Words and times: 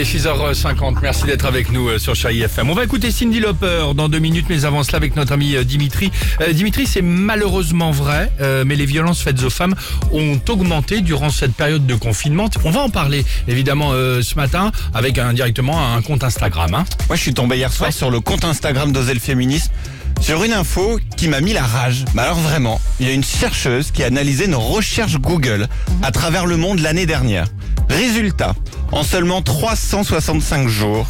est 0.00 0.04
6h50. 0.16 0.96
Merci 1.02 1.24
d'être 1.24 1.44
avec 1.44 1.70
nous 1.70 1.88
euh, 1.88 1.98
sur 1.98 2.14
Chai 2.14 2.38
FM. 2.38 2.70
On 2.70 2.74
va 2.74 2.84
écouter 2.84 3.10
Cindy 3.10 3.40
Lauper 3.40 3.92
dans 3.94 4.08
deux 4.08 4.18
minutes, 4.18 4.46
mais 4.48 4.64
avant 4.64 4.82
cela 4.82 4.96
avec 4.96 5.16
notre 5.16 5.32
ami 5.32 5.54
euh, 5.56 5.64
Dimitri. 5.64 6.10
Euh, 6.40 6.52
Dimitri, 6.52 6.86
c'est 6.86 7.02
malheureusement 7.02 7.90
vrai, 7.90 8.30
euh, 8.40 8.64
mais 8.66 8.76
les 8.76 8.86
violences 8.86 9.22
faites 9.22 9.42
aux 9.42 9.50
femmes 9.50 9.74
ont 10.12 10.40
augmenté 10.48 11.00
durant 11.00 11.30
cette 11.30 11.52
période 11.54 11.86
de 11.86 11.94
confinement. 11.94 12.48
On 12.64 12.70
va 12.70 12.80
en 12.80 12.90
parler 12.90 13.24
évidemment 13.48 13.90
euh, 13.92 14.22
ce 14.22 14.34
matin 14.36 14.72
avec 14.94 15.18
un, 15.18 15.32
directement 15.32 15.94
un 15.94 16.00
compte 16.02 16.24
Instagram. 16.24 16.74
hein. 16.74 16.84
Moi, 17.08 17.16
je 17.16 17.22
suis 17.22 17.34
tombé 17.34 17.56
hier 17.56 17.72
soir 17.72 17.88
Ouais. 17.88 17.92
sur 17.92 18.10
le 18.10 18.20
compte 18.20 18.44
Instagram 18.44 18.92
d'Oser 18.92 19.14
le 19.14 19.20
Féminisme 19.20 19.70
sur 20.22 20.44
une 20.44 20.52
info 20.52 21.00
qui 21.16 21.26
m'a 21.28 21.40
mis 21.40 21.52
la 21.52 21.64
rage. 21.64 22.04
Mais 22.14 22.22
alors 22.22 22.38
vraiment, 22.38 22.80
il 23.00 23.08
y 23.08 23.10
a 23.10 23.12
une 23.12 23.24
chercheuse 23.24 23.90
qui 23.90 24.04
a 24.04 24.06
analysé 24.06 24.46
nos 24.46 24.60
recherches 24.60 25.18
Google 25.18 25.68
à 26.02 26.12
travers 26.12 26.46
le 26.46 26.56
monde 26.56 26.78
l'année 26.78 27.06
dernière. 27.06 27.46
Résultat, 27.88 28.54
en 28.92 29.02
seulement 29.02 29.42
365 29.42 30.68
jours, 30.68 31.06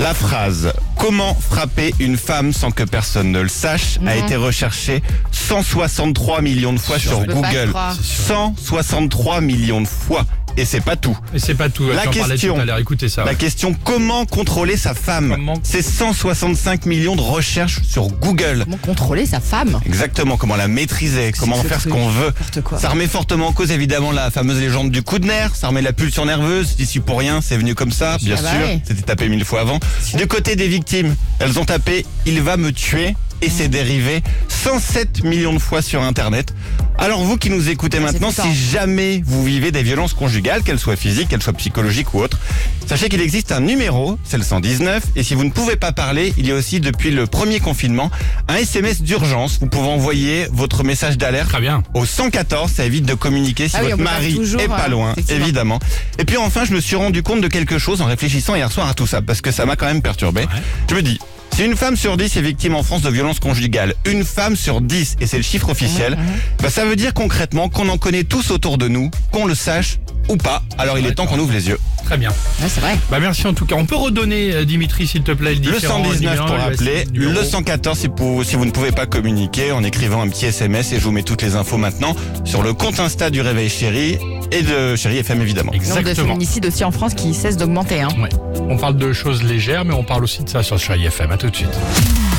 la 0.00 0.14
phrase 0.14 0.72
Comment 0.98 1.34
frapper 1.34 1.94
une 2.00 2.16
femme 2.16 2.52
sans 2.52 2.70
que 2.70 2.82
personne 2.82 3.30
ne 3.30 3.40
le 3.40 3.48
sache 3.48 3.98
a 4.06 4.16
été 4.16 4.34
recherchée 4.34 5.02
163 5.30 6.40
millions 6.40 6.72
de 6.72 6.78
fois 6.78 6.98
sur 6.98 7.24
Google. 7.24 7.68
croire. 7.68 7.94
163 8.02 9.40
millions 9.42 9.82
de 9.82 9.86
fois. 9.86 10.24
Et 10.58 10.64
c'est 10.64 10.80
pas 10.80 10.96
tout. 10.96 11.16
Et 11.34 11.38
c'est 11.38 11.54
pas 11.54 11.68
tout. 11.68 11.86
La 11.88 12.06
question. 12.06 12.54
tout 12.54 12.60
à 12.60 12.64
l'heure. 12.64 12.78
Écoutez 12.78 13.08
ça. 13.08 13.24
La 13.24 13.32
ouais. 13.32 13.36
question 13.36 13.74
comment 13.84 14.24
contrôler 14.24 14.76
sa 14.76 14.94
femme 14.94 15.30
Comment- 15.34 15.60
C'est 15.62 15.82
165 15.82 16.86
millions 16.86 17.14
de 17.14 17.20
recherches 17.20 17.80
sur 17.82 18.08
Google. 18.08 18.60
Comment 18.64 18.76
contrôler 18.78 19.26
sa 19.26 19.40
femme 19.40 19.78
Exactement, 19.84 20.36
comment 20.36 20.56
la 20.56 20.68
maîtriser, 20.68 21.32
comment 21.38 21.62
faire 21.62 21.80
ce 21.80 21.88
qu'on 21.88 22.08
veut. 22.08 22.32
Quoi. 22.64 22.78
Ça 22.78 22.88
remet 22.88 23.06
fortement 23.06 23.48
en 23.48 23.52
cause 23.52 23.70
évidemment 23.70 24.12
la 24.12 24.30
fameuse 24.30 24.58
légende 24.60 24.90
du 24.90 25.02
coup 25.02 25.18
de 25.18 25.26
nerf, 25.26 25.54
ça 25.54 25.68
remet 25.68 25.82
la 25.82 25.92
pulsion 25.92 26.24
nerveuse, 26.24 26.76
d'ici 26.76 27.00
pour 27.00 27.18
rien, 27.18 27.40
c'est 27.42 27.56
venu 27.56 27.74
comme 27.74 27.92
ça, 27.92 28.16
bien 28.22 28.36
Ah 28.38 28.42
bah 28.42 28.50
sûr, 28.50 28.60
ouais. 28.60 28.80
c'était 28.86 29.02
tapé 29.02 29.28
mille 29.28 29.44
fois 29.44 29.60
avant. 29.60 29.78
Du 30.14 30.26
côté 30.26 30.56
des 30.56 30.68
victimes, 30.68 31.14
elles 31.38 31.58
ont 31.58 31.64
tapé 31.64 32.06
«il 32.26 32.40
va 32.40 32.56
me 32.56 32.72
tuer» 32.72 33.14
et 33.42 33.46
Mmh. 33.46 33.50
c'est 33.56 33.68
dérivé 33.68 34.22
107 34.48 35.24
millions 35.24 35.52
de 35.52 35.58
fois 35.58 35.82
sur 35.82 36.02
internet. 36.02 36.52
Alors 36.98 37.22
vous 37.22 37.36
qui 37.36 37.50
nous 37.50 37.68
écoutez 37.68 37.98
Ah, 38.00 38.04
maintenant, 38.12 38.30
si 38.30 38.54
jamais 38.54 39.22
vous 39.24 39.44
vivez 39.44 39.70
des 39.70 39.82
violences 39.82 40.14
conjugales, 40.14 40.62
qu'elles 40.62 40.78
soient 40.78 40.96
physiques, 40.96 41.28
qu'elles 41.28 41.42
soient 41.42 41.52
psychologiques 41.52 42.14
ou 42.14 42.20
autres, 42.20 42.38
sachez 42.86 43.08
qu'il 43.08 43.20
existe 43.20 43.52
un 43.52 43.60
numéro, 43.60 44.18
c'est 44.24 44.38
le 44.38 44.42
119, 44.42 45.02
et 45.14 45.22
si 45.22 45.34
vous 45.34 45.44
ne 45.44 45.50
pouvez 45.50 45.76
pas 45.76 45.92
parler, 45.92 46.32
il 46.38 46.46
y 46.46 46.52
a 46.52 46.54
aussi 46.54 46.80
depuis 46.80 47.10
le 47.10 47.26
premier 47.26 47.60
confinement 47.60 48.10
un 48.48 48.56
SMS 48.56 49.02
d'urgence. 49.02 49.58
Vous 49.60 49.68
pouvez 49.68 49.88
envoyer 49.88 50.48
votre 50.52 50.84
message 50.84 51.18
d'alerte 51.18 51.54
au 51.94 52.04
114, 52.06 52.72
ça 52.72 52.84
évite 52.84 53.04
de 53.04 53.14
communiquer 53.14 53.68
si 53.68 53.76
Ah 53.76 53.80
oui, 53.84 53.90
votre 53.90 54.02
mari 54.02 54.34
toujours, 54.34 54.60
est 54.60 54.68
pas 54.68 54.86
euh, 54.86 54.88
loin, 54.88 55.14
évidemment. 55.28 55.78
Et 56.18 56.24
puis 56.24 56.38
enfin, 56.38 56.64
je 56.64 56.72
me 56.74 56.80
suis 56.80 56.96
rendu 56.96 57.22
compte 57.22 57.40
de 57.40 57.48
quelque 57.48 57.78
chose 57.78 58.00
en 58.00 58.06
réfléchissant 58.06 58.54
hier 58.54 58.72
soir 58.72 58.88
à 58.88 58.94
tout 58.94 59.06
ça, 59.06 59.20
parce 59.20 59.42
que 59.42 59.52
ça 59.52 59.66
m'a 59.66 59.76
quand 59.76 59.86
même 59.86 60.02
perturbé. 60.02 60.46
Je 60.88 60.94
me 60.94 61.02
dis, 61.02 61.18
si 61.56 61.64
une 61.64 61.74
femme 61.76 61.96
sur 61.96 62.16
10 62.18 62.36
est 62.36 62.40
victime 62.42 62.74
en 62.74 62.82
France 62.82 63.02
de 63.02 63.08
violences 63.10 63.40
conjugales, 63.40 63.94
une 64.04 64.24
femme 64.24 64.56
sur 64.56 64.80
10, 64.82 65.16
et 65.20 65.26
c'est 65.26 65.38
le 65.38 65.42
chiffre 65.42 65.70
officiel, 65.70 66.16
bah 66.62 66.68
ça 66.70 66.84
veut 66.84 66.96
dire 66.96 67.14
concrètement 67.14 67.68
qu'on 67.70 67.88
en 67.88 67.96
connaît 67.98 68.24
tous 68.24 68.50
autour 68.50 68.76
de 68.76 68.88
nous, 68.88 69.10
qu'on 69.32 69.46
le 69.46 69.54
sache 69.54 69.98
ou 70.28 70.36
pas. 70.36 70.62
Alors 70.76 70.98
il 70.98 71.06
est 71.06 71.14
temps 71.14 71.26
qu'on 71.26 71.38
ouvre 71.38 71.52
les 71.54 71.68
yeux. 71.68 71.78
Très 72.04 72.18
bien. 72.18 72.28
Ouais, 72.30 72.68
c'est 72.68 72.80
vrai. 72.80 72.96
Bah 73.10 73.18
merci 73.20 73.46
en 73.48 73.54
tout 73.54 73.64
cas. 73.66 73.74
On 73.74 73.84
peut 73.86 73.96
redonner 73.96 74.52
euh, 74.54 74.64
Dimitri 74.64 75.06
s'il 75.08 75.22
te 75.22 75.32
plaît 75.32 75.54
le 75.54 75.60
Le 75.60 75.72
différent 75.72 76.04
119 76.04 76.20
numéro, 76.20 76.46
pour 76.46 76.56
le 76.56 76.62
appeler, 76.62 77.04
numéro. 77.12 77.32
le 77.32 77.42
114 77.44 77.98
si, 77.98 78.08
pour- 78.08 78.44
si 78.44 78.54
vous 78.54 78.64
ne 78.64 78.70
pouvez 78.70 78.92
pas 78.92 79.06
communiquer 79.06 79.72
en 79.72 79.82
écrivant 79.82 80.20
un 80.22 80.28
petit 80.28 80.46
SMS 80.46 80.92
et 80.92 80.98
je 80.98 81.04
vous 81.04 81.10
mets 81.10 81.24
toutes 81.24 81.42
les 81.42 81.56
infos 81.56 81.78
maintenant 81.78 82.14
sur 82.44 82.62
le 82.62 82.74
compte 82.74 83.00
Insta 83.00 83.30
du 83.30 83.40
Réveil 83.40 83.68
Chéri 83.68 84.18
et 84.50 84.62
de 84.62 84.96
Chéri 84.96 85.18
FM 85.18 85.40
évidemment. 85.42 85.72
Nombre 85.72 85.84
de 85.84 85.98
Exactement. 85.98 86.28
féminicides 86.28 86.66
aussi 86.66 86.84
en 86.84 86.90
France 86.90 87.14
qui 87.14 87.34
cesse 87.34 87.56
d'augmenter. 87.56 88.00
Hein. 88.02 88.08
Ouais. 88.20 88.28
On 88.68 88.76
parle 88.76 88.96
de 88.96 89.12
choses 89.12 89.42
légères, 89.42 89.84
mais 89.84 89.94
on 89.94 90.04
parle 90.04 90.24
aussi 90.24 90.42
de 90.44 90.48
ça 90.48 90.62
sur 90.62 90.78
Chai 90.78 91.00
FM. 91.04 91.32
À 91.32 91.36
tout 91.36 91.50
de 91.50 91.56
suite. 91.56 91.68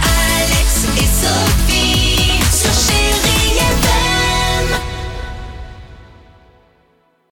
Alex 0.03 0.85
et 0.97 1.05
Sophie. 1.05 3.06